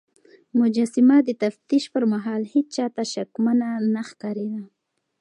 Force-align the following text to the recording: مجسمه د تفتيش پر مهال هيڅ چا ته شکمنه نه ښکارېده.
مجسمه 0.59 1.17
د 1.27 1.29
تفتيش 1.43 1.83
پر 1.93 2.03
مهال 2.13 2.41
هيڅ 2.51 2.67
چا 2.75 2.85
ته 2.95 3.03
شکمنه 3.13 3.69
نه 3.93 4.01
ښکارېده. 4.09 4.61